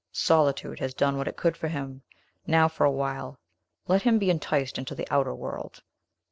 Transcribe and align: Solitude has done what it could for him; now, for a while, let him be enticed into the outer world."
Solitude 0.13 0.79
has 0.79 0.95
done 0.95 1.15
what 1.15 1.27
it 1.27 1.37
could 1.37 1.55
for 1.55 1.67
him; 1.67 2.01
now, 2.47 2.67
for 2.67 2.85
a 2.85 2.91
while, 2.91 3.37
let 3.87 4.01
him 4.01 4.17
be 4.17 4.31
enticed 4.31 4.79
into 4.79 4.95
the 4.95 5.07
outer 5.11 5.35
world." 5.35 5.83